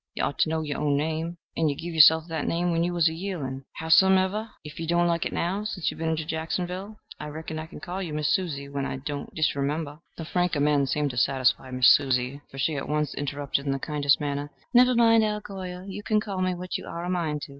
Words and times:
You 0.15 0.23
ort 0.25 0.39
to 0.39 0.49
know 0.49 0.63
yer 0.63 0.79
own 0.79 0.97
name, 0.97 1.37
and 1.55 1.69
you 1.69 1.75
give 1.75 1.93
yerself 1.93 2.23
that 2.27 2.47
name 2.47 2.71
when 2.71 2.83
you 2.83 2.91
was 2.91 3.07
a 3.07 3.13
yearling. 3.13 3.65
Howsom 3.79 4.17
ever, 4.17 4.49
ef 4.65 4.79
you 4.79 4.87
don't 4.87 5.05
like 5.05 5.27
it 5.27 5.31
now, 5.31 5.63
sence 5.63 5.91
you've 5.91 5.99
been 5.99 6.15
to 6.15 6.25
Jacksonville, 6.25 6.97
I 7.19 7.27
reckon 7.27 7.59
I 7.59 7.67
can 7.67 7.79
call 7.79 8.01
you 8.01 8.11
Miss 8.11 8.33
Susie 8.33 8.67
when 8.67 8.83
I 8.83 8.95
don't 8.97 9.31
disremember." 9.35 9.99
The 10.17 10.25
frank 10.25 10.55
amende 10.55 10.87
seemed 10.89 11.11
to 11.11 11.17
satisfy 11.17 11.69
Miss 11.69 11.95
Susie, 11.95 12.41
for 12.49 12.57
she 12.57 12.75
at 12.77 12.89
once 12.89 13.13
interrupted 13.13 13.67
in 13.67 13.71
the 13.73 13.77
kindest 13.77 14.19
manner: 14.19 14.49
"Never 14.73 14.95
mind, 14.95 15.23
Al 15.23 15.39
Golyer: 15.39 15.85
you 15.87 16.01
can 16.01 16.19
call 16.19 16.41
me 16.41 16.55
what 16.55 16.79
you 16.79 16.87
are 16.87 17.05
a 17.05 17.07
mind 17.11 17.43
to." 17.43 17.49